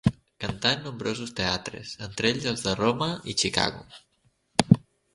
[0.45, 3.89] Cantà en nombrosos teatres, entre ells els de Roma i Chicago.